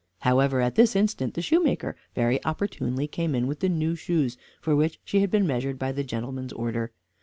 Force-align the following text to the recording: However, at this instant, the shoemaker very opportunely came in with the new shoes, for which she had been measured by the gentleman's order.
However, 0.21 0.61
at 0.61 0.73
this 0.73 0.95
instant, 0.95 1.35
the 1.35 1.43
shoemaker 1.43 1.95
very 2.15 2.43
opportunely 2.43 3.05
came 3.05 3.35
in 3.35 3.45
with 3.45 3.59
the 3.59 3.69
new 3.69 3.93
shoes, 3.95 4.35
for 4.59 4.75
which 4.75 4.99
she 5.05 5.19
had 5.19 5.29
been 5.29 5.45
measured 5.45 5.77
by 5.77 5.91
the 5.91 6.03
gentleman's 6.03 6.53
order. 6.53 6.91